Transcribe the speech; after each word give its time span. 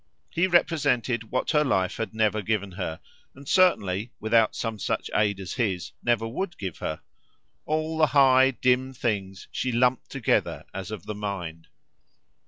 He 0.31 0.47
represented 0.47 1.29
what 1.29 1.51
her 1.51 1.63
life 1.63 1.97
had 1.97 2.11
never 2.11 2.41
given 2.41 2.71
her 2.71 2.99
and 3.35 3.47
certainly, 3.47 4.11
without 4.19 4.55
some 4.55 4.79
such 4.79 5.11
aid 5.13 5.39
as 5.39 5.53
his, 5.53 5.91
never 6.01 6.27
would 6.27 6.57
give 6.57 6.79
her; 6.79 7.01
all 7.67 7.99
the 7.99 8.07
high 8.07 8.49
dim 8.49 8.93
things 8.93 9.47
she 9.51 9.71
lumped 9.71 10.09
together 10.09 10.65
as 10.73 10.89
of 10.89 11.05
the 11.05 11.13
mind. 11.13 11.67